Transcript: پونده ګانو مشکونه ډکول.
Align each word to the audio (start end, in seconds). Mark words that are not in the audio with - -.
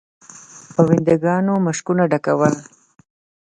پونده 0.71 1.15
ګانو 1.23 1.53
مشکونه 1.65 2.03
ډکول. 2.11 2.53